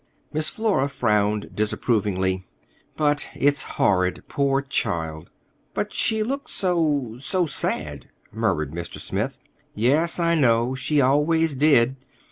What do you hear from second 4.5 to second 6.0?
child!" "But